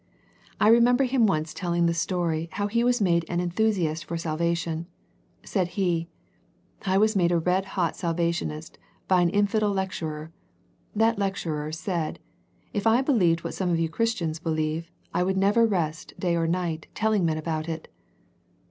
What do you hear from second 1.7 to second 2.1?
the